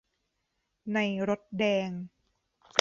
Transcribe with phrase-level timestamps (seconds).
[0.93, 0.99] ใน
[1.29, 1.89] รถแดง